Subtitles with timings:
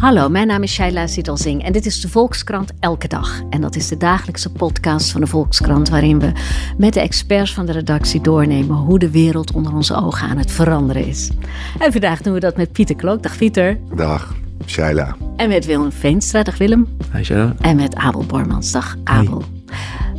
[0.00, 3.40] Hallo, mijn naam is Shaila Ziedelzing en dit is de Volkskrant Elke Dag.
[3.50, 6.32] En dat is de dagelijkse podcast van de Volkskrant waarin we
[6.78, 10.50] met de experts van de redactie doornemen hoe de wereld onder onze ogen aan het
[10.50, 11.30] veranderen is.
[11.78, 13.22] En vandaag doen we dat met Pieter Klok.
[13.22, 13.78] Dag Pieter.
[13.94, 14.34] Dag,
[14.66, 15.16] Shaila.
[15.36, 16.42] En met Willem Veenstra.
[16.42, 16.86] Dag Willem.
[17.12, 17.54] Hi Shaila.
[17.60, 18.72] En met Abel Bormans.
[18.72, 19.42] Dag Abel.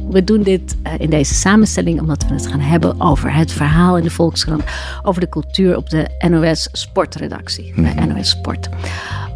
[0.10, 3.98] We doen dit uh, in deze samenstelling omdat we het gaan hebben over het verhaal
[3.98, 4.64] in de Volkskrant.
[5.04, 7.74] Over de cultuur op de NOS Sportredactie.
[7.76, 8.08] Bij Mhm.
[8.08, 8.70] NOS Sport.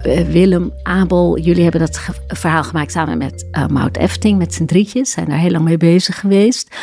[0.06, 4.66] Uh, Willem, Abel, jullie hebben dat verhaal gemaakt samen met uh, Maud Efting, met z'n
[4.66, 5.12] drietjes.
[5.12, 6.76] Zijn daar heel lang mee bezig geweest.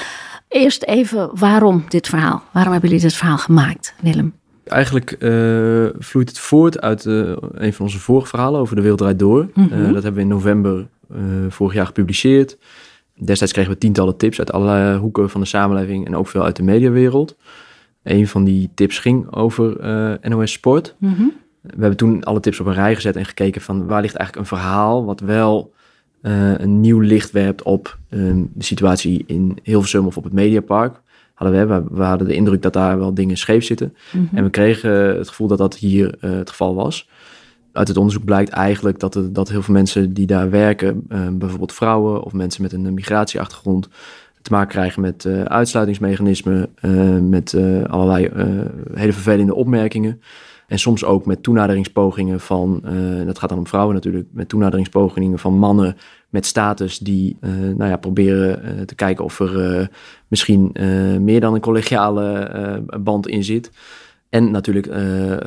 [0.48, 2.42] Eerst even, waarom dit verhaal?
[2.52, 4.34] Waarom hebben jullie dit verhaal gemaakt, Willem?
[4.64, 9.00] Eigenlijk eh, vloeit het voort uit eh, een van onze vorige verhalen over de wereld
[9.00, 9.48] draait door.
[9.54, 9.72] Mhm.
[9.72, 12.58] Eh, dat hebben we in november eh, vorig jaar gepubliceerd.
[13.14, 16.56] Destijds kregen we tientallen tips uit allerlei hoeken van de samenleving en ook veel uit
[16.56, 17.36] de mediawereld.
[18.02, 20.97] Een van die tips ging over eh, NOS Sport.
[21.62, 24.50] We hebben toen alle tips op een rij gezet en gekeken van waar ligt eigenlijk
[24.50, 25.72] een verhaal wat wel
[26.20, 31.00] eh, een nieuw licht werpt op ehm, de situatie in Hilversum of op het Mediapark.
[31.34, 33.96] Hadden we, we, we hadden de indruk dat daar wel dingen scheef zitten.
[34.32, 37.08] En we kregen het gevoel dat dat hier eh, het geval was.
[37.72, 41.28] Uit het onderzoek blijkt eigenlijk dat, er, dat heel veel mensen die daar werken, eh,
[41.32, 43.88] bijvoorbeeld vrouwen of mensen met een migratieachtergrond,
[44.42, 48.47] te maken krijgen met eh, uitsluitingsmechanismen, eh, met eh, allerlei eh,
[48.94, 50.20] hele vervelende opmerkingen.
[50.73, 55.39] En soms ook met toenaderingspogingen van, eh, dat gaat dan om vrouwen natuurlijk, met toenaderingspogingen
[55.39, 55.97] van mannen
[56.28, 59.91] met status die eh, nou ja, proberen eh, te kijken of er
[60.28, 60.77] misschien
[61.20, 63.70] meer dan een collegiale band in zit.
[64.28, 64.87] En natuurlijk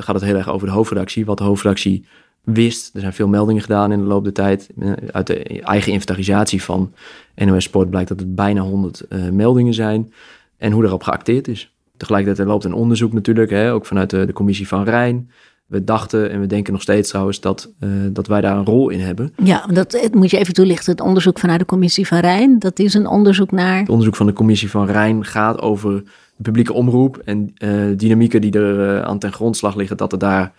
[0.02, 2.04] gaat het heel erg over de hoofdredactie, wat de hoofdredactie
[2.46, 2.94] wist.
[2.94, 4.70] Er zijn veel meldingen gedaan in de loop der tijd.
[5.10, 6.92] Uit de eigen inventarisatie van
[7.34, 10.12] NOS Sport blijkt dat het bijna 100 eh, meldingen zijn.
[10.56, 11.75] En hoe daarop geacteerd is.
[11.96, 15.30] Tegelijkertijd er loopt een onderzoek natuurlijk, hè, ook vanuit de, de commissie van Rijn.
[15.66, 18.88] We dachten en we denken nog steeds trouwens dat, uh, dat wij daar een rol
[18.88, 19.32] in hebben.
[19.42, 20.90] Ja, dat het moet je even toelichten.
[20.92, 23.78] Het onderzoek vanuit de commissie van Rijn, dat is een onderzoek naar...
[23.78, 26.02] Het onderzoek van de commissie van Rijn gaat over
[26.36, 30.18] de publieke omroep en uh, dynamieken die er uh, aan ten grondslag liggen, dat er
[30.18, 30.52] daar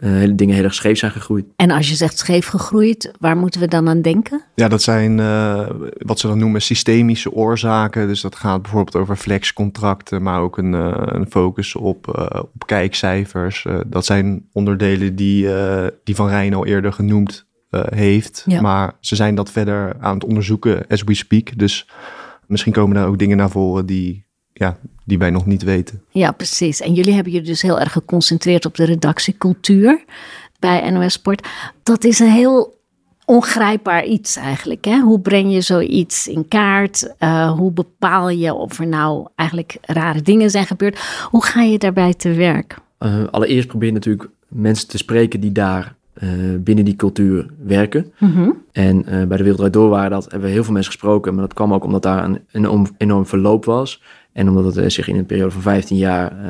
[0.00, 1.46] uh, dingen heel erg scheef zijn gegroeid.
[1.56, 4.42] En als je zegt scheef gegroeid, waar moeten we dan aan denken?
[4.54, 5.68] Ja, dat zijn uh,
[5.98, 8.06] wat ze dan noemen systemische oorzaken.
[8.06, 12.66] Dus dat gaat bijvoorbeeld over flexcontracten, maar ook een, uh, een focus op, uh, op
[12.66, 13.66] kijkcijfers.
[13.86, 15.48] dat zijn onderdelen die,
[16.04, 17.46] die Van Rijn al eerder genoemd
[17.88, 18.44] heeft.
[18.46, 18.60] Ja.
[18.60, 21.58] Maar ze zijn dat verder aan het onderzoeken as we speak.
[21.58, 21.88] Dus
[22.46, 26.02] misschien komen daar ook dingen naar voren die, ja, die wij nog niet weten.
[26.10, 26.80] Ja, precies.
[26.80, 30.04] En jullie hebben je dus heel erg geconcentreerd op de redactiecultuur
[30.58, 31.48] bij NOS Sport.
[31.82, 32.82] Dat is een heel
[33.24, 34.84] ongrijpbaar iets eigenlijk.
[34.84, 35.00] Hè?
[35.00, 37.14] Hoe breng je zoiets in kaart?
[37.20, 41.26] Uh, hoe bepaal je of er nou eigenlijk rare dingen zijn gebeurd?
[41.30, 42.76] Hoe ga je daarbij te werk?
[43.00, 48.12] Uh, allereerst probeer je natuurlijk mensen te spreken die daar uh, binnen die cultuur werken.
[48.18, 48.30] Mhm.
[48.30, 48.62] Mm -hmm.
[48.72, 51.34] En bij de Wereld Door waren dat, hebben we heel veel mensen gesproken.
[51.34, 54.02] Maar dat kwam ook omdat daar een enorm, enorm verloop was.
[54.34, 56.40] En omdat het zich in een periode van 15 jaar uh,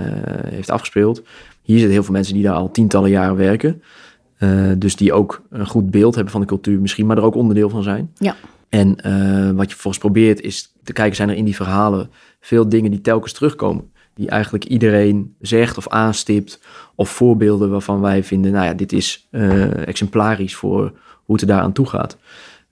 [0.50, 1.22] heeft afgespeeld.
[1.62, 3.82] Hier zitten heel veel mensen die daar al tientallen jaren werken.
[4.38, 7.34] Uh, dus die ook een goed beeld hebben van de cultuur misschien, maar er ook
[7.34, 8.10] onderdeel van zijn.
[8.14, 8.36] Ja.
[8.68, 12.68] En uh, wat je volgens probeert is te kijken, zijn er in die verhalen veel
[12.68, 13.90] dingen die telkens terugkomen.
[14.14, 16.60] Die eigenlijk iedereen zegt of aanstipt.
[16.94, 19.28] Of voorbeelden waarvan wij vinden, nou ja, dit is
[19.84, 20.92] exemplarisch voor
[21.24, 22.16] hoe het er daaraan toe gaat.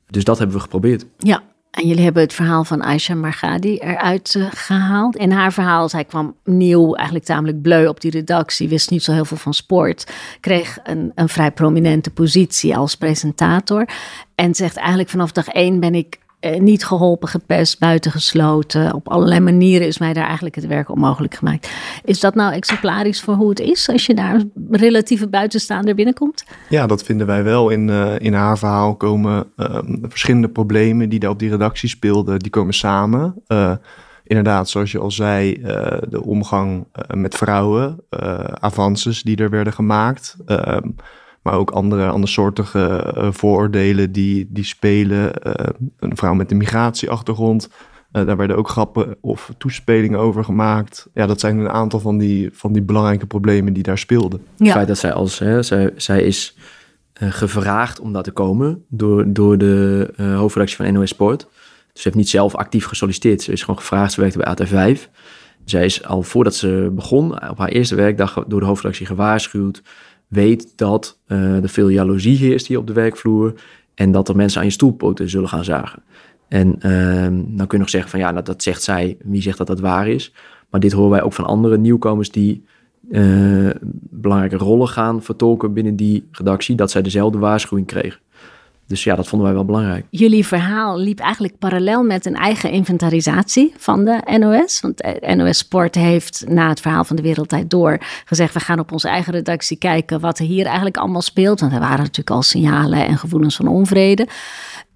[0.06, 1.06] Dus dat hebben we geprobeerd.
[1.18, 5.16] Ja, en jullie hebben het verhaal van Aisha Margadi eruit uh, gehaald.
[5.16, 9.12] In haar verhaal, zij kwam nieuw, eigenlijk tamelijk bleu op die redactie, wist niet zo
[9.12, 13.88] heel veel van sport, kreeg een, een vrij prominente positie als presentator.
[14.34, 18.94] En zegt eigenlijk vanaf dag één ben ik uh, niet geholpen, gepest, buitengesloten.
[18.94, 21.70] Op allerlei manieren is mij daar eigenlijk het werk onmogelijk gemaakt.
[22.04, 26.44] Is dat nou exemplarisch voor hoe het is als je daar relatieve buitenstaander binnenkomt?
[26.68, 27.70] Ja, dat vinden wij wel.
[27.70, 32.38] In, uh, in haar verhaal komen uh, verschillende problemen die daar op die redactie speelden,
[32.38, 33.34] die komen samen.
[33.48, 33.72] Uh,
[34.24, 35.60] inderdaad, zoals je al zei,
[36.08, 37.98] de omgang met vrouwen,
[38.60, 40.36] avances die er werden gemaakt.
[41.42, 45.30] Maar ook andere, andersoortige vooroordelen die, die spelen.
[45.98, 47.68] een vrouw met een migratieachtergrond.
[48.12, 51.08] Uh, daar werden ook grappen of toespelingen over gemaakt.
[51.14, 54.40] Ja, dat zijn een aantal van die, van die belangrijke problemen die daar speelden.
[54.56, 54.64] Ja.
[54.64, 56.56] Het feit dat zij als, hè, zij, zij is
[57.22, 61.40] uh, gevraagd om daar te komen door, door de uh, hoofdredactie van NOS Sport.
[61.92, 63.42] Dus ze heeft niet zelf actief gesolliciteerd.
[63.42, 65.10] Ze is gewoon gevraagd, ze werkte bij AT5.
[65.64, 69.82] Zij is al voordat ze begon, op haar eerste werkdag, door de hoofdredactie gewaarschuwd.
[70.32, 73.54] Weet dat uh, er veel jaloezie heerst hier op de werkvloer.
[73.94, 76.02] En dat er mensen aan je stoelpoten zullen gaan zagen.
[76.48, 79.16] En uh, dan kun je nog zeggen van ja, nou, dat zegt zij.
[79.24, 80.32] Wie zegt dat dat waar is?
[80.70, 82.64] Maar dit horen wij ook van andere nieuwkomers die
[83.10, 83.70] uh,
[84.10, 86.76] belangrijke rollen gaan vertolken binnen die redactie.
[86.76, 88.20] Dat zij dezelfde waarschuwing kregen.
[88.92, 90.06] Dus ja, dat vonden wij wel belangrijk.
[90.10, 94.80] Jullie verhaal liep eigenlijk parallel met een eigen inventarisatie van de NOS.
[94.80, 95.02] Want
[95.36, 99.08] NOS Sport heeft na het verhaal van de Wereldtijd door gezegd: we gaan op onze
[99.08, 101.60] eigen redactie kijken wat er hier eigenlijk allemaal speelt.
[101.60, 104.26] Want er waren natuurlijk al signalen en gevoelens van onvrede.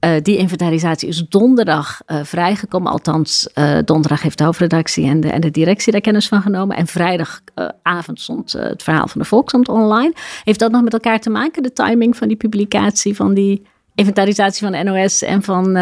[0.05, 2.93] Uh, die inventarisatie is donderdag uh, vrijgekomen.
[2.93, 3.49] Althans,
[3.85, 6.77] donderdag heeft de hoofdredactie en de, en de directie daar kennis van genomen.
[6.77, 10.13] En vrijdagavond stond het verhaal van de Volkskrant online.
[10.45, 13.63] Heeft dat nog met elkaar te maken, de timing van die publicatie van die
[13.97, 15.77] inventarisatie van NOS en van,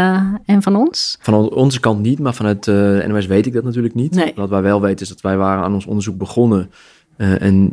[0.45, 1.19] en van ons?
[1.21, 4.15] Van onze kant niet, maar vanuit de NOS weet ik dat natuurlijk niet.
[4.15, 4.33] Nee.
[4.35, 6.71] Wat wij wel weten is dat wij waren aan ons onderzoek begonnen
[7.17, 7.73] uh, en,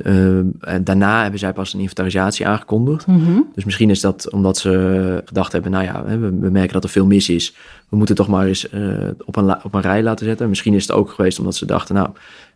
[0.60, 3.08] en, daarna hebben zij pas een inventarisatie aangekondigd.
[3.08, 3.48] Mm -hmm.
[3.56, 6.90] Dus misschien is dat omdat ze gedacht hebben, nou ja, we, we, merken dat er
[6.90, 7.56] veel mis is.
[7.90, 8.66] We moeten toch maar eens
[9.26, 10.50] op, een op een rij laten zetten.
[10.50, 12.10] Misschien is het ook geweest omdat ze dachten, nou,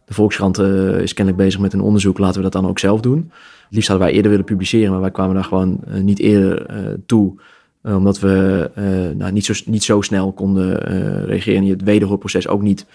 [0.05, 3.31] de Volkskrant is kennelijk bezig met een onderzoek, laten we dat dan ook zelf doen.
[3.63, 6.65] Het liefst hadden wij eerder willen publiceren, maar wij kwamen daar gewoon niet eerder
[7.05, 7.39] toe.
[7.85, 8.69] Omdat we
[9.17, 10.77] nou, niet, zo, niet zo snel konden
[11.25, 12.85] reageren en je het wederhoorproces ook niet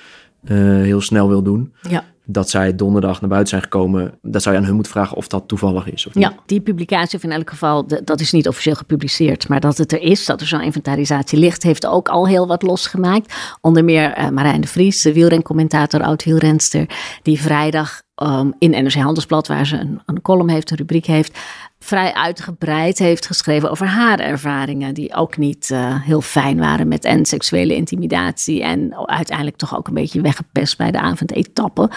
[0.45, 1.73] heel snel wil doen.
[1.89, 5.17] Ja dat zij donderdag naar buiten zijn gekomen, dat zou je aan hun moeten vragen
[5.17, 6.07] of dat toevallig is.
[6.07, 6.25] Of niet.
[6.25, 9.93] Ja, die publicatie, of in elk geval, dat is niet officieel gepubliceerd, maar dat het
[9.93, 13.35] er is, dat er zo'n inventarisatie ligt, heeft ook al heel wat losgemaakt.
[13.61, 16.89] Onder meer uh, Marijn de Vries, de wielrencommentator, oud-wielrenster,
[17.23, 21.39] die vrijdag um, in NRC Handelsblad, waar ze een, een column heeft, een rubriek heeft,
[21.79, 27.05] vrij uitgebreid heeft geschreven over haar ervaringen, die ook niet uh, heel fijn waren met
[27.05, 31.91] en seksuele intimidatie en uiteindelijk toch ook een beetje weggepest bij de avondetappe.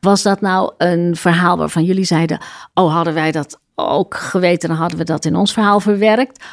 [0.00, 2.38] Was dat nou een verhaal waarvan jullie zeiden,
[2.74, 6.44] oh hadden wij dat ook geweten, dan hadden we dat in ons verhaal verwerkt?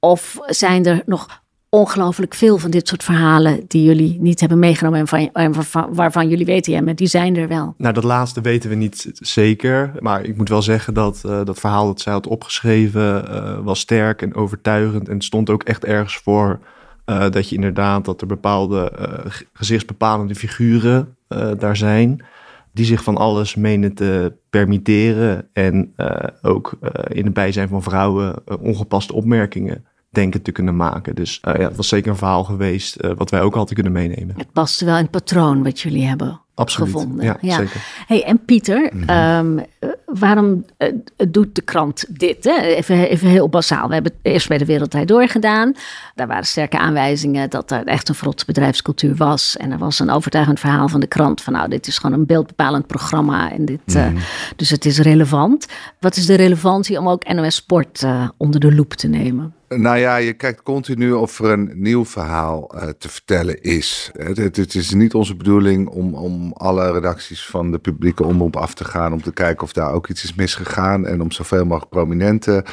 [0.00, 5.06] Of zijn er nog ongelooflijk veel van dit soort verhalen die jullie niet hebben meegenomen
[5.32, 7.74] en, van, waarvan, jullie weten, ja, maar die zijn er wel.
[7.76, 9.92] Nou, dat laatste weten we niet zeker.
[9.98, 13.80] Maar ik moet wel zeggen dat uh, dat verhaal dat zij had opgeschreven uh, was
[13.80, 16.60] sterk en overtuigend en stond ook echt ergens voor
[17.06, 18.92] uh, dat je inderdaad dat er bepaalde
[19.52, 21.16] gezichtsbepalende figuren
[21.58, 22.24] daar zijn
[22.72, 25.94] die zich van alles menen te permitteren en
[26.42, 26.78] ook
[27.08, 31.14] in het bijzijn van vrouwen ongepaste opmerkingen denken te kunnen maken.
[31.14, 33.92] Dus uh, ja, het was zeker een verhaal geweest uh, wat wij ook altijd kunnen
[33.92, 34.34] meenemen.
[34.36, 36.92] Het past wel in het patroon wat jullie hebben Absoluut.
[36.92, 37.24] gevonden.
[37.24, 37.56] Ja, ja.
[37.56, 37.80] zeker.
[38.06, 39.58] Hey, en Pieter, mm -hmm.
[39.58, 39.66] um,
[40.04, 40.88] waarom uh,
[41.28, 42.44] doet de krant dit?
[42.44, 42.60] Hè?
[42.60, 43.88] Even, even heel basaal.
[43.88, 45.74] We hebben het eerst bij de Wereldtijd doorgedaan.
[46.14, 49.56] Daar waren sterke aanwijzingen dat er echt een verrotte bedrijfscultuur was.
[49.56, 52.26] En er was een overtuigend verhaal van de krant van nou, dit is gewoon een
[52.26, 53.52] beeldbepalend programma.
[53.52, 54.16] En dit, mm -hmm.
[54.56, 55.66] dus het is relevant.
[56.00, 59.54] Wat is de relevantie om ook NOS Sport onder de loep te nemen?
[59.76, 64.10] Nou ja, je kijkt continu of er een nieuw verhaal uh, te vertellen is.
[64.16, 68.56] Het, het, het, is niet onze bedoeling om, om alle redacties van de publieke omroep
[68.56, 69.12] af te gaan.
[69.12, 71.06] Om te kijken of daar ook iets is misgegaan.
[71.06, 72.64] En om zoveel mogelijk prominenten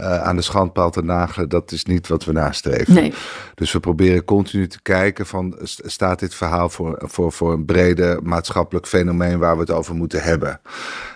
[0.00, 1.48] uh, aan de schandpaal te nagelen.
[1.48, 2.94] Dat is niet wat we nastreven.
[2.94, 3.12] Nee.
[3.54, 8.20] Dus we proberen continu te kijken van staat dit verhaal voor, voor, voor een brede
[8.22, 10.60] maatschappelijk fenomeen waar we het over moeten hebben.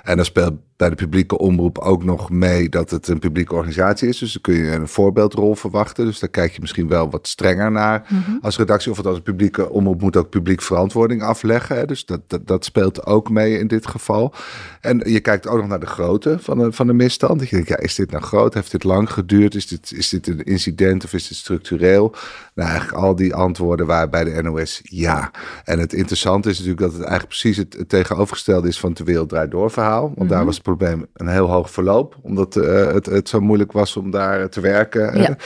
[0.02, 4.08] En dan speelt bij de publieke omroep ook nog mee dat het een publieke organisatie
[4.08, 4.18] is.
[4.18, 6.04] Dus dan kun je een voorbeeldrol verwachten.
[6.04, 8.38] Dus daar kijk je misschien wel wat strenger naar mm -hmm.
[8.42, 8.90] als redactie.
[8.90, 11.86] Of het als publieke omroep moet ook publiek verantwoording afleggen.
[11.86, 14.34] Dus dat, dat, dat, speelt ook mee in dit geval.
[14.80, 17.38] En je kijkt ook nog naar de grootte van de, van de misstand.
[17.38, 18.54] Dat je denkt, ja, is dit nou groot?
[18.54, 19.54] Heeft dit lang geduurd?
[19.54, 22.14] Is dit, is dit een incident of is dit structureel?
[22.54, 25.30] Nou, eigenlijk al die antwoorden waren bij de NOS ja.
[25.64, 28.98] En het interessante is natuurlijk dat het eigenlijk precies het, het tegenovergestelde is van het
[28.98, 30.00] De Wereld Draait Door verhaal.
[30.00, 30.28] Want mm -hmm.
[30.28, 32.16] daar was het probleem een heel hoog verloop.
[32.22, 35.18] Omdat uh, het, het zo moeilijk was om daar te werken.
[35.18, 35.36] Ja.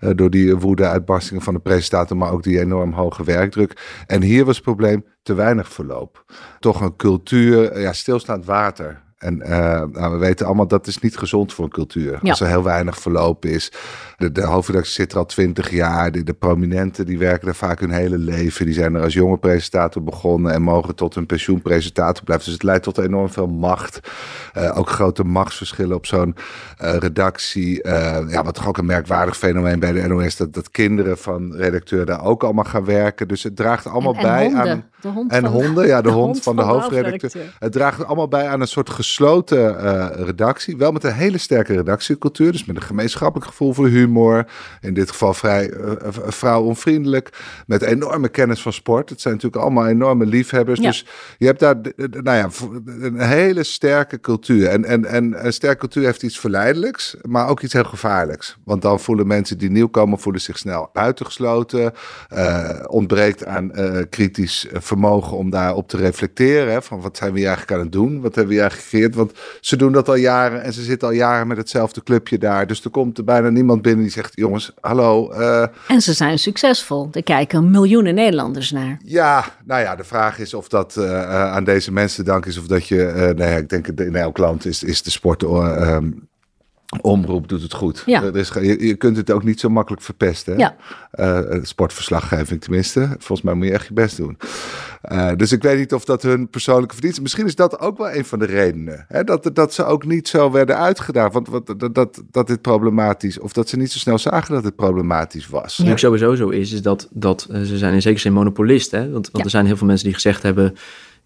[0.00, 4.04] Uh, door die woede uitbarstingen van de presentator, maar ook die enorm hoge werkdruk.
[4.06, 6.24] En hier was het probleem te weinig verloop.
[6.58, 9.02] Toch een cultuur, ja, stilstaand water.
[9.20, 9.48] En uh,
[9.92, 12.18] nou, we weten allemaal dat is niet gezond voor een cultuur.
[12.22, 12.30] Ja.
[12.30, 13.72] Als er heel weinig verloop is.
[14.16, 16.12] De, de hoofdredactie zit er al twintig jaar.
[16.12, 18.64] De, de, prominenten die werken er vaak hun hele leven.
[18.64, 22.44] Die zijn er als jonge presentator begonnen en mogen tot hun pensioen presentator blijven.
[22.44, 24.00] Dus het leidt tot enorm veel macht.
[24.56, 26.36] Uh, ook grote machtsverschillen op zo'n
[26.82, 27.88] uh, redactie.
[28.28, 30.36] ja, wat toch ook een merkwaardig fenomeen bij de NOS.
[30.36, 33.28] Dat, dat kinderen van redacteur daar ook allemaal gaan werken.
[33.28, 34.70] Dus het draagt allemaal en, en bij honden.
[34.70, 34.84] aan...
[35.00, 37.12] De hond en van- honden, ja, de, de hond, hond van de van de hoofdredacteur.
[37.20, 37.56] hoofdredacteur.
[37.58, 40.76] Het draagt allemaal bij aan een soort gesloten eh, redactie.
[40.76, 42.52] Wel met een hele sterke redactiecultuur.
[42.52, 44.46] Dus met een gemeenschappelijk gevoel voor humor.
[44.80, 47.30] In dit geval vrij eh, eh, vrouwonvriendelijk.
[47.66, 49.10] Met enorme kennis van sport.
[49.10, 50.80] Het zijn natuurlijk allemaal enorme liefhebbers.
[50.80, 50.86] Ja.
[50.86, 51.06] Dus
[51.38, 52.48] je hebt daar nou ja,
[53.00, 54.66] een hele sterke cultuur.
[54.66, 58.56] En, en, en een sterke cultuur heeft iets verleidelijks, maar ook iets heel gevaarlijks.
[58.64, 61.92] Want dan voelen mensen die nieuw komen, voelen zich snel buitengesloten.
[62.28, 63.70] eh, ontbreekt aan
[64.10, 66.72] kritisch vermogen om daarop te reflecteren.
[66.72, 68.20] Hè, van wat zijn we hier eigenlijk aan het doen?
[68.20, 69.14] Wat hebben we hier eigenlijk gecreëerd?
[69.14, 72.66] Want ze doen dat al jaren en ze zitten al jaren met hetzelfde clubje daar.
[72.66, 75.30] Dus er komt er bijna niemand binnen die zegt: jongens, hallo.
[75.30, 77.08] eh, En ze zijn succesvol.
[77.12, 78.98] Er kijken miljoenen Nederlanders naar.
[79.04, 82.50] ja, nou ja, de vraag is of dat eh, eh, aan deze mensen te danken
[82.50, 82.58] is.
[82.58, 85.42] Of dat je, nee, ik denk in elk land is, is de sport.
[85.42, 86.10] eh, ehm,
[87.00, 88.02] Omroep doet het goed.
[88.06, 88.22] Ja.
[88.22, 90.52] Er is, je, je kunt het ook niet zo makkelijk verpesten.
[90.54, 90.58] hè?
[90.60, 90.76] Ja.
[91.10, 93.08] Eh, sportverslaggeving tenminste.
[93.08, 94.36] Volgens mij moet je echt je best doen.
[95.02, 97.22] Eh, dus ik weet niet of dat hun persoonlijke verdienste...
[97.22, 99.04] Misschien is dat ook wel een van de redenen.
[99.08, 99.24] Hè?
[99.24, 101.30] Dat, dat ze ook niet zo werden uitgedaan.
[101.30, 103.38] Want wat, dat, dat, dat dit problematisch...
[103.38, 105.78] Of dat ze niet zo snel zagen dat het problematisch was.
[105.78, 108.90] Wat ook sowieso zo is, is dat, dat eh, ze zijn in zekere zin monopolist.
[108.90, 109.00] Hè?
[109.00, 109.42] Want, want Ja.
[109.44, 110.74] er zijn heel veel mensen die gezegd hebben...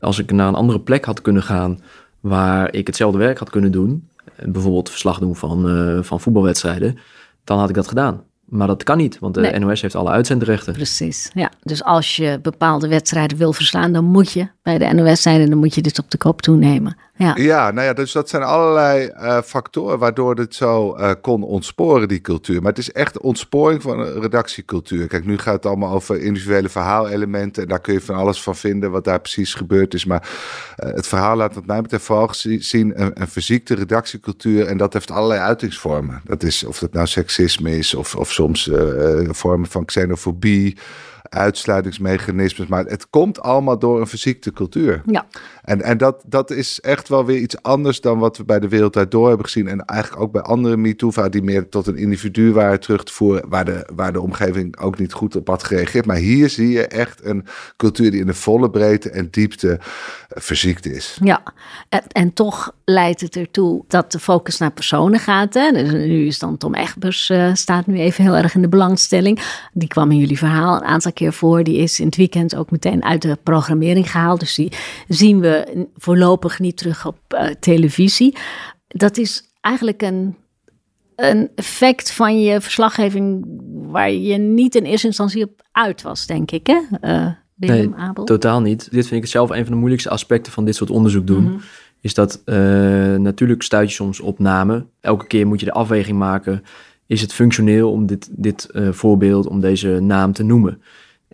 [0.00, 1.80] als ik naar een andere plek had kunnen gaan...
[2.20, 4.08] waar ik hetzelfde werk had kunnen doen...
[4.44, 6.98] bijvoorbeeld verslag doen van, eh, van voetbalwedstrijden...
[7.44, 8.22] dan had ik dat gedaan.
[8.44, 9.58] Maar dat kan niet, want de Nee.
[9.58, 10.72] NOS heeft alle uitzendrechten.
[10.72, 11.30] Precies.
[11.34, 11.50] Ja.
[11.62, 15.50] Dus als je bepaalde wedstrijden wil verslaan, dan moet je bij de NOS zijn en
[15.50, 16.96] dan moet je dit op de kop toenemen.
[17.16, 17.36] Ja.
[17.36, 22.08] Ja, nou ja, dus dat zijn allerlei eh, factoren waardoor dit zo eh, kon ontsporen,
[22.08, 22.60] die cultuur.
[22.62, 25.06] Maar het is echt ontsporing van een redactiecultuur.
[25.06, 27.62] Kijk, nu gaat het allemaal over individuele verhaalelementen.
[27.62, 30.04] En daar kun je van alles van vinden wat daar precies gebeurd is.
[30.04, 30.28] Maar
[30.76, 34.66] eh, het verhaal laat wat mij betreft vooral zie- zien een, een verziekte redactiecultuur.
[34.66, 36.20] En dat heeft allerlei uitingsvormen.
[36.24, 38.70] Dat is of dat nou seksisme is of, of soms
[39.30, 40.76] vormen van xenofobie.
[41.28, 45.02] Uitsluitingsmechanismes, maar het komt allemaal door een verziekte cultuur.
[45.06, 45.26] Ja.
[45.64, 48.68] En, en dat, dat is echt wel weer iets anders dan wat we bij de
[48.68, 49.68] Wereld Draait Door hebben gezien.
[49.68, 53.48] En eigenlijk ook bij andere MeToo-verhalen die meer tot een individu waren terug te voeren.
[53.48, 56.06] Waar de, waar de omgeving ook niet goed op had gereageerd.
[56.06, 59.78] Maar hier zie je echt een cultuur die in de volle breedte en diepte eh,
[60.28, 61.18] verziekt is.
[61.22, 61.42] Ja,
[61.88, 65.54] en, en toch leidt het ertoe dat de focus naar personen gaat.
[65.54, 65.72] Hè?
[65.72, 69.42] Dus nu is dan Tom Egbers, eh, staat nu even heel erg in de belangstelling.
[69.72, 71.64] Die kwam in jullie verhaal een aantal keer voor.
[71.64, 74.40] Die is in het weekend ook meteen uit de programmering gehaald.
[74.40, 74.72] Dus die
[75.08, 75.53] zien we
[75.94, 78.36] voorlopig niet terug op eh, televisie.
[78.88, 80.36] Dat is eigenlijk een,
[81.16, 83.44] een effect van je verslaggeving
[83.90, 86.66] waar je niet in eerste instantie op uit was, denk ik.
[86.66, 86.80] Hè?
[87.54, 88.24] Willem Nee, Abel.
[88.24, 88.90] Totaal niet.
[88.90, 91.44] Dit vind ik zelf een van de moeilijkste aspecten van dit soort onderzoek doen.
[91.44, 91.58] Mhm.
[92.00, 92.56] Is dat eh,
[93.14, 94.90] natuurlijk stuit je soms op namen.
[95.00, 96.62] Elke keer moet je de afweging maken.
[97.06, 100.82] Is het functioneel om dit, dit voorbeeld, om deze naam te noemen?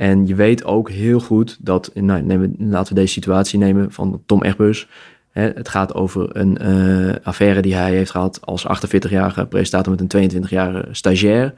[0.01, 4.43] En je weet ook heel goed dat, nou, laten we deze situatie nemen van Tom
[4.43, 4.89] Egbers.
[5.31, 10.15] Hè, het gaat over een eh, affaire die hij heeft gehad als 48-jarige presentator met
[10.15, 11.55] een 22-jarige stagiair.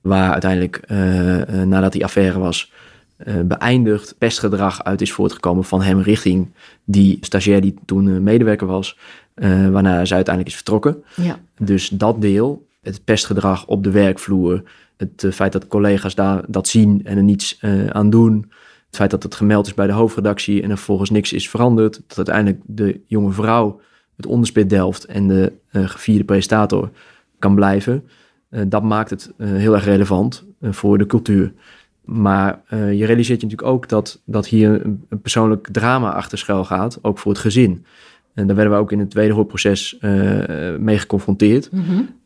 [0.00, 2.72] Waar uiteindelijk, eh, eh, nadat die affaire was
[3.44, 6.48] beëindigd, pestgedrag uit is voortgekomen van hem richting
[6.84, 8.98] die stagiair die toen medewerker was.
[9.70, 11.04] waarna zij uiteindelijk is vertrokken.
[11.16, 11.38] Ja.
[11.58, 14.62] Dus dat deel, het pestgedrag op de werkvloer,
[14.96, 18.50] het eh, feit dat collega's daar dat zien en er niets eh, aan doen,
[18.86, 22.00] het feit dat het gemeld is bij de hoofdredactie en er volgens niks is veranderd,
[22.06, 23.80] dat uiteindelijk de jonge vrouw
[24.16, 26.90] het onderspit delft en de eh, gevierde presentator
[27.38, 28.08] kan blijven,
[28.66, 31.52] dat maakt het heel erg relevant voor de cultuur.
[32.04, 36.64] Maar je realiseert je natuurlijk ook dat, dat hier een, een persoonlijk drama achter schuil
[36.64, 37.84] gaat, ook voor het gezin.
[38.34, 41.70] En daar werden we ook in het wederhoorproces eh, eh, mee geconfronteerd.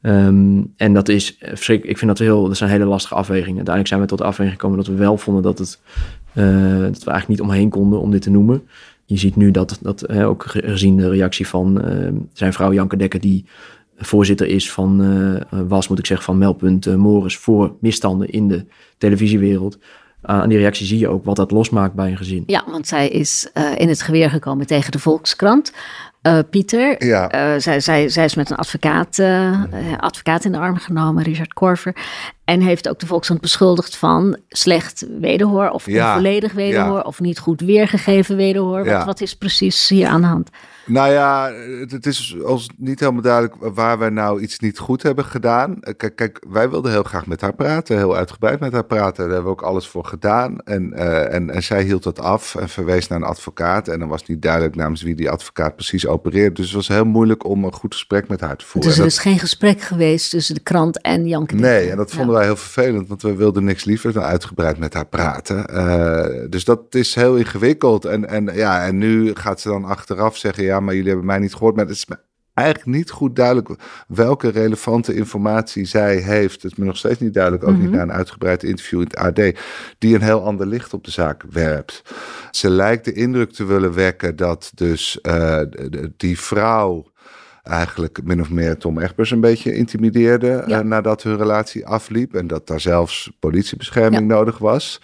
[0.03, 1.91] Ehm, en dat is verschrikkelijk.
[1.93, 3.57] Ik vind dat heel, dat zijn hele lastige afwegingen.
[3.57, 5.81] Uiteindelijk zijn we tot de afweging gekomen dat we wel vonden dat, het,
[6.33, 6.45] eh,
[6.81, 8.63] dat we eigenlijk niet omheen konden om dit te noemen.
[9.05, 12.97] Je ziet nu dat, dat ook ge- gezien de reactie van eh, zijn vrouw Janke
[12.97, 13.45] Dekker, die
[13.97, 15.03] voorzitter is van,
[15.51, 18.65] eh, was moet ik zeggen, van Meldpunt eh, Morris voor misstanden in de
[18.99, 19.79] televisiewereld.
[20.29, 22.43] Aan die reactie zie je ook wat dat losmaakt bij een gezin.
[22.47, 25.73] Ja, want zij is eh, in het geweer gekomen tegen de Volkskrant.
[26.23, 27.29] Eh, Pieter, Ja.
[27.29, 29.63] eh, zij, zij, zij is met een advocaat, eh,
[29.97, 31.97] advocaat in de arm genomen, Richard Korver.
[32.45, 37.03] En heeft ook de Volkskrant beschuldigd van slecht wederhoor of Ja, onvolledig wederhoor ja.
[37.03, 38.85] of niet goed weergegeven wederhoor.
[38.85, 40.51] Wat, wat is precies hier aan de hand?
[40.87, 45.03] Nou ja, het, het is ons niet helemaal duidelijk waar wij nou iets niet goed
[45.03, 45.81] hebben gedaan.
[45.97, 49.25] Kijk, kijk, wij wilden heel graag met haar praten, heel uitgebreid met haar praten.
[49.25, 50.61] Daar hebben we ook alles voor gedaan.
[50.61, 50.93] En,
[51.31, 53.89] en, en zij hield dat af en verwees naar een advocaat.
[53.89, 56.57] En dan was niet duidelijk namens wie die advocaat precies opereert.
[56.57, 58.83] Dus het was heel moeilijk om een goed gesprek met haar te voeren.
[58.91, 62.11] Dus er Dat- is geen gesprek geweest tussen de krant en Janke Nee, en dat
[62.11, 62.17] Ja.
[62.17, 65.65] vonden wij heel vervelend, want we wilden niks liever dan uitgebreid met haar praten.
[65.73, 68.05] Uh, dus dat is heel ingewikkeld.
[68.05, 71.39] En, en, ja, en nu gaat ze dan achteraf zeggen: ja, maar jullie hebben mij
[71.39, 71.77] niet gehoord.
[71.77, 72.07] Maar het is
[72.63, 73.69] eigenlijk niet goed duidelijk
[74.09, 76.63] welke relevante informatie zij heeft.
[76.63, 77.97] Het is me nog steeds niet duidelijk, ook niet mhm.
[77.97, 79.55] na een uitgebreid interview in het AD,
[79.99, 82.03] die een heel ander licht op de zaak werpt.
[82.51, 85.61] Ze lijkt de indruk te willen wekken dat dus uh,
[86.17, 87.11] die vrouw
[87.63, 90.79] eigenlijk min of meer Tom Egbers een beetje intimideerde ja.
[90.79, 95.01] uh, nadat hun relatie afliep en dat daar zelfs politiebescherming nodig was.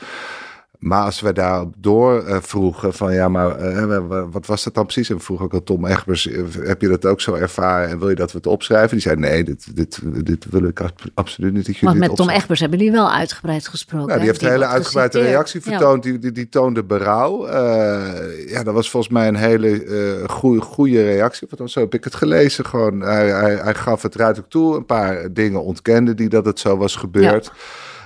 [0.84, 4.84] Maar als we daarop door uh, vroegen van ja, maar uh, wat was dat dan
[4.84, 5.10] precies?
[5.10, 7.98] En we vroegen ook aan Tom Egbers, eh, heb je dat ook zo ervaren en
[7.98, 8.90] wil je dat we het opschrijven?
[8.90, 10.80] Die zei nee, dit, dit, dit wil ik
[11.14, 11.66] absoluut niet.
[11.66, 14.12] Dat Want met Tom Egbers hebben jullie wel uitgebreid gesproken.
[14.12, 16.02] Ja, die heeft een hele uitgebreide reactie vertoond.
[16.02, 17.46] Die, die, die, toonde berouw.
[17.46, 19.82] Uh, ja, dat was volgens mij een hele
[20.26, 21.48] goede, goede reactie.
[21.56, 22.66] Want zo heb ik het gelezen.
[22.66, 24.76] Gewoon, hij, hij, hij gaf het ruidelijk toe.
[24.76, 27.44] Een paar dingen ontkende die dat het zo was gebeurd.
[27.44, 27.52] Ja.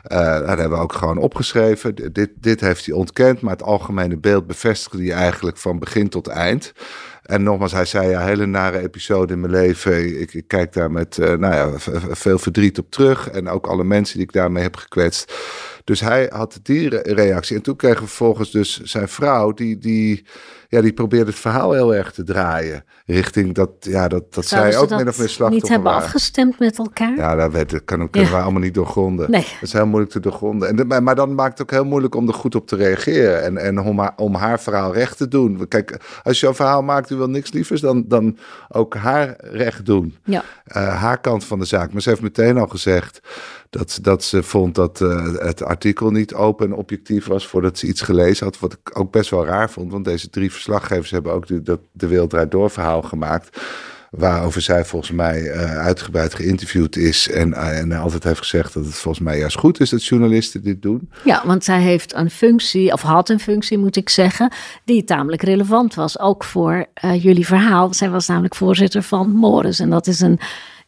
[0.08, 2.12] Uh, dat hebben we ook gewoon opgeschreven.
[2.12, 6.26] Dit, dit heeft hij ontkend, maar het algemene beeld bevestigde hij eigenlijk van begin tot
[6.26, 6.72] eind.
[7.22, 10.20] En nogmaals, hij zei ja, hele nare episode in mijn leven.
[10.20, 11.78] Ik, kijk daar met uh, nou ja,
[12.14, 13.30] veel verdriet op terug.
[13.30, 15.34] En ook alle mensen die ik daarmee heb gekwetst.
[15.84, 17.56] Dus hij had die reactie.
[17.56, 20.24] En toen kregen we vervolgens dus zijn vrouw, die, die,
[20.70, 22.84] ja, die probeerde het verhaal heel erg te draaien.
[23.06, 26.78] Richting dat, ja, dat, dat zij ook min of meer slachtoffer niet hebben afgestemd met
[26.78, 27.16] elkaar?
[27.16, 29.30] Ja, dat, weet, dat kan, kunnen we allemaal niet doorgronden.
[29.30, 29.40] Nee.
[29.40, 30.68] Dat is heel moeilijk te doorgronden.
[30.68, 33.42] En de, maar dan maakt het ook heel moeilijk om er goed op te reageren.
[33.42, 35.68] En, en om, haar, om haar verhaal recht te doen.
[35.68, 39.87] Kijk, als je een verhaal maakt, u wil niks lievers dan, dan ook haar recht
[39.87, 40.16] doen.
[40.25, 40.42] Ja.
[40.66, 41.92] Uh, haar kant van de zaak.
[41.92, 43.20] Maar ze heeft meteen al gezegd
[43.70, 47.87] dat, dat ze vond dat uh, het artikel niet open en objectief was voordat ze
[47.87, 48.58] iets gelezen had.
[48.58, 52.46] Wat ik ook best wel raar vond, want deze drie verslaggevers hebben ook de, de,
[52.48, 53.60] Door verhaal gemaakt.
[54.10, 57.30] Waarover zij volgens mij uh, uitgebreid geïnterviewd is.
[57.30, 60.62] En, uh, en altijd heeft gezegd dat het volgens mij juist goed is dat journalisten
[60.62, 61.10] dit doen.
[61.25, 64.52] Ja, want zij heeft een functie, of had een functie moet ik zeggen,
[64.84, 66.18] die tamelijk relevant was.
[66.18, 66.87] Ook voor
[67.18, 67.94] jullie verhaal.
[67.94, 69.80] Zij was namelijk voorzitter van Morris.
[69.80, 70.40] En dat is een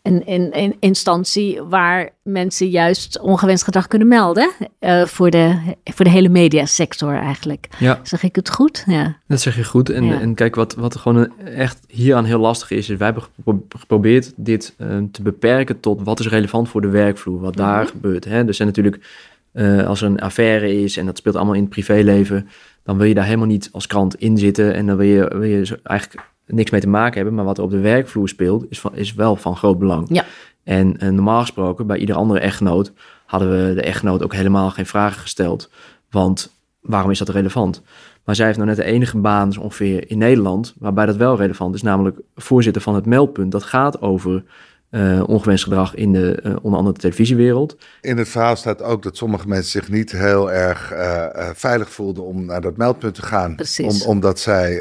[0.02, 4.50] een, een, een instantie waar mensen juist ongewenst gedrag kunnen melden.
[4.80, 7.68] Uh, voor, de, voor de hele mediasector eigenlijk.
[7.78, 8.00] Ja.
[8.02, 8.84] Zeg ik het goed?
[8.86, 9.16] Ja.
[9.26, 9.90] Dat zeg je goed.
[9.90, 13.24] En, en kijk, wat, wat gewoon echt hieraan heel lastig is, is wij hebben
[13.68, 17.90] geprobeerd dit uh, te beperken tot wat is relevant voor de werkvloer, wat daar mhm.
[17.90, 18.24] gebeurt.
[18.24, 18.46] Hè?
[18.46, 19.08] Er zijn natuurlijk,
[19.52, 22.48] uh, als er een affaire is en dat speelt allemaal in het privéleven,
[22.82, 25.48] dan wil je daar helemaal niet als krant in zitten en dan wil je, wil
[25.48, 27.34] je eigenlijk niks mee te maken hebben.
[27.34, 30.06] Maar wat er op de werkvloer speelt, is, van, is wel van groot belang.
[30.10, 30.24] Ja.
[30.64, 32.92] En, en normaal gesproken, bij ieder andere echtgenoot,
[33.26, 35.70] hadden we de echtgenoot ook helemaal geen vragen gesteld.
[36.10, 37.82] Want waarom is dat relevant?
[38.24, 41.36] Maar zij heeft nou net de enige baan dus ongeveer in Nederland waarbij dat wel
[41.36, 43.52] relevant is, namelijk voorzitter van het meldpunt.
[43.52, 44.44] Dat gaat over
[44.90, 47.76] uh, ongewenst gedrag in de, uh, onder andere de televisiewereld.
[48.00, 52.24] In het verhaal staat ook dat sommige mensen zich niet heel erg uh, veilig voelden
[52.24, 53.56] om naar dat meldpunt te gaan.
[53.82, 54.74] Om, omdat zij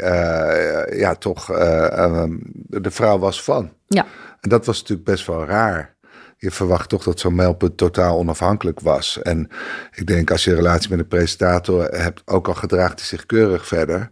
[0.97, 3.71] ja, toch ehm, de vrouw was van.
[3.87, 4.05] Ja.
[4.39, 5.95] En dat was natuurlijk best wel raar.
[6.37, 9.21] Je verwacht toch dat zo'n meldpunt totaal onafhankelijk was.
[9.21, 9.49] En
[9.95, 13.25] ik denk als je een relatie met een presentator hebt, ook al gedraagt hij zich
[13.25, 14.09] keurig verder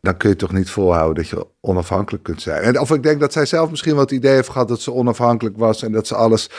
[0.00, 2.62] dan kun je toch niet volhouden dat je onafhankelijk kunt zijn.
[2.62, 4.92] En, of ik denk dat zij zelf misschien wel het idee heeft gehad dat ze
[4.92, 6.50] onafhankelijk was en dat ze alles.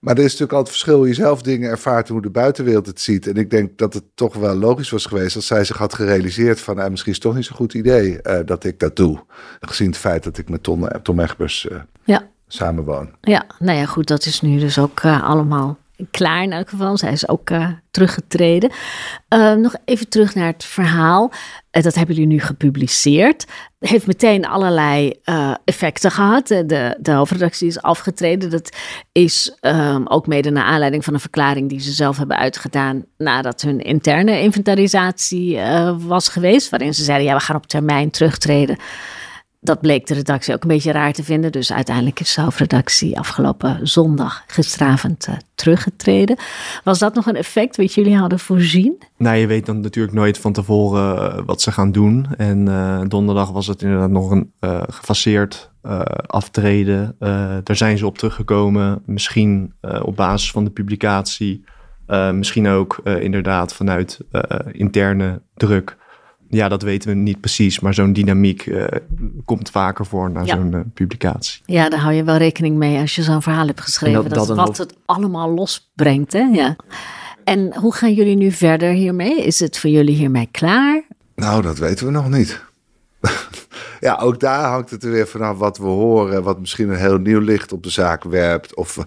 [0.00, 2.86] Maar er is natuurlijk altijd verschil hoe je zelf dingen ervaart en hoe de buitenwereld
[2.86, 3.26] het ziet.
[3.26, 6.60] En ik denk dat het toch wel logisch was geweest als zij zich had gerealiseerd
[6.60, 9.24] van nou, misschien is het toch niet zo'n goed idee uh, dat ik dat doe.
[9.60, 12.28] Gezien het feit dat ik met Tom, Tom Egbers uh, ja.
[12.46, 13.10] samenwoon.
[13.20, 15.78] Ja, nou ja, goed, dat is nu dus ook uh, allemaal
[16.10, 16.96] klaar in elk geval.
[16.96, 18.70] Zij is ook uh, teruggetreden.
[19.34, 21.32] Uh, nog even terug naar het verhaal.
[21.72, 23.44] Uh, dat hebben jullie nu gepubliceerd.
[23.78, 25.12] Heeft meteen allerlei
[25.64, 26.46] effecten gehad.
[26.46, 28.50] De, de hoofdredactie is afgetreden.
[28.50, 28.76] Dat
[29.12, 33.04] is um, ook mede naar aanleiding van een verklaring die ze zelf hebben uitgedaan.
[33.16, 35.58] nadat hun interne inventarisatie
[35.98, 36.70] was geweest.
[36.70, 38.76] Waarin ze zeiden: ja, we gaan op termijn terugtreden
[39.66, 41.52] dat bleek de redactie ook een beetje raar te vinden.
[41.52, 46.36] Dus uiteindelijk is de hoofdredactie afgelopen zondag gisteravond uh, teruggetreden.
[46.84, 49.02] Was dat nog een effect wat jullie hadden voorzien?
[49.16, 52.26] Nou, je weet dan natuurlijk nooit van tevoren uh, wat ze gaan doen.
[52.36, 54.52] En uh, donderdag was het inderdaad nog een
[54.88, 55.70] gefaseerd
[56.26, 57.16] aftreden.
[57.62, 59.02] daar zijn ze op teruggekomen.
[59.04, 61.64] Misschien op basis van de publicatie.
[62.32, 64.18] misschien ook inderdaad vanuit
[64.72, 65.96] interne druk
[66.48, 68.84] ja, dat weten we niet precies, maar zo'n dynamiek uh,
[69.44, 71.62] komt vaker voor na zo'n uh, publicatie.
[71.64, 74.22] Ja, daar hou je wel rekening mee als je zo'n verhaal hebt geschreven.
[74.22, 76.40] Dat, dat, dat wat het allemaal losbrengt, hè?
[76.40, 76.76] Ja.
[77.44, 79.42] En hoe gaan jullie nu verder hiermee?
[79.42, 81.02] Is het voor jullie hiermee klaar?
[81.34, 82.64] Nou, dat weten we nog niet.
[84.00, 87.18] ja, ook daar hangt het er weer vanaf wat we horen, wat misschien een heel
[87.18, 88.74] nieuw licht op de zaak werpt.
[88.74, 88.98] Of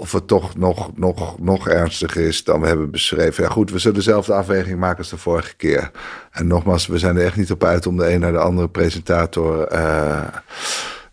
[0.00, 3.44] of het toch nog, nog, nog ernstiger is dan we hebben beschreven.
[3.44, 5.90] Ja, goed, we zullen dezelfde afweging maken als de vorige keer.
[6.30, 8.68] En nogmaals, we zijn er echt niet op uit om de een naar de andere
[8.68, 10.22] presentator uh,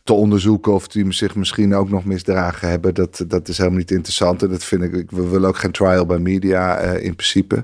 [0.03, 2.93] te onderzoeken of die zich misschien ook nog misdragen hebben.
[2.93, 4.43] Dat, dat is helemaal niet interessant.
[4.43, 7.63] En dat vind ik, we willen ook geen trial by media uh, in principe.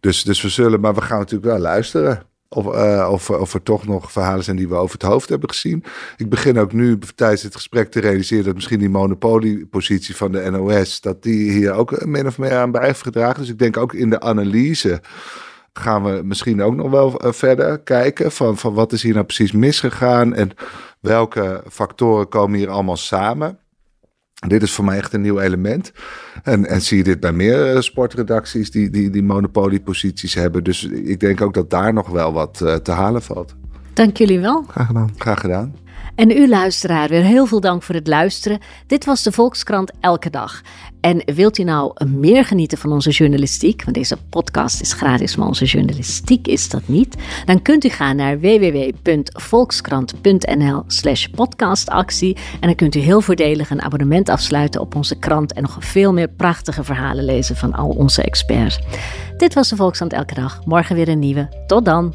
[0.00, 2.22] Dus, dus we zullen, maar we gaan natuurlijk wel luisteren.
[2.54, 5.48] Of, uh, of, of, er toch nog verhalen zijn die we over het hoofd hebben
[5.48, 5.84] gezien.
[6.16, 10.50] Ik begin ook nu tijdens het gesprek te realiseren dat misschien die monopoliepositie van de
[10.50, 13.40] NOS, dat die hier ook min of meer aan bij heeft gedragen.
[13.40, 15.00] Dus ik denk ook in de analyse
[15.72, 19.52] gaan we misschien ook nog wel verder kijken van, van wat is hier nou precies
[19.52, 20.50] misgegaan en
[21.00, 23.58] welke factoren komen hier allemaal samen.
[24.46, 25.92] Dit is voor mij echt een nieuw element.
[26.42, 30.64] En, en zie je dit bij meer sportredacties die, die, die monopolieposities hebben.
[30.64, 33.54] Dus ik denk ook dat daar nog wel wat uh, te halen valt.
[33.92, 34.64] Dank jullie wel.
[34.68, 35.10] Graag gedaan.
[35.16, 35.74] Graag gedaan.
[36.22, 38.58] En u luisteraar, weer heel veel dank voor het luisteren.
[38.86, 40.60] Dit was de Volkskrant Elke Dag.
[41.00, 45.46] En wilt u nou meer genieten van onze journalistiek, want deze podcast is gratis, maar
[45.46, 52.74] onze journalistiek is dat niet, dan kunt u gaan naar www.volkskrant.nl slash podcastactie en dan
[52.74, 56.84] kunt u heel voordelig een abonnement afsluiten op onze krant en nog veel meer prachtige
[56.84, 58.78] verhalen lezen van al onze experts.
[59.36, 60.60] Dit was de Volkskrant Elke Dag.
[60.64, 61.48] Morgen weer een nieuwe.
[61.66, 62.14] Tot dan!